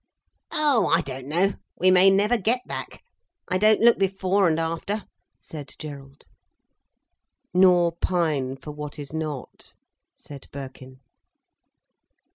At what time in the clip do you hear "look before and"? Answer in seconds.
3.81-4.59